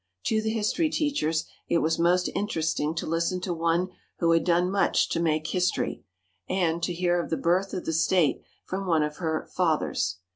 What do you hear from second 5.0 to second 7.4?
to make history, and to hear of the